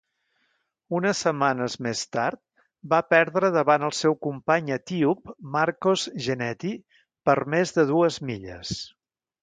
Unes 0.99 1.19
setmanes 1.25 1.75
més 1.87 2.01
tard, 2.17 2.39
va 2.95 3.01
perdre 3.15 3.53
davant 3.59 3.87
el 3.89 3.95
seu 3.99 4.19
company 4.29 4.75
etíop 4.79 5.33
Markos 5.59 6.07
Geneti 6.29 6.77
per 7.31 7.41
més 7.57 7.79
de 7.81 7.91
dues 7.95 8.23
milles. 8.33 8.79